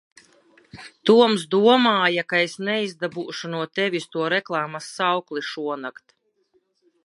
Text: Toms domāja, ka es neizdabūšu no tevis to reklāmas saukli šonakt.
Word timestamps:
Toms 1.09 1.43
domāja, 1.55 2.23
ka 2.33 2.41
es 2.47 2.57
neizdabūšu 2.69 3.53
no 3.53 3.61
tevis 3.81 4.09
to 4.17 4.33
reklāmas 4.37 4.91
saukli 5.01 5.47
šonakt. 5.53 6.19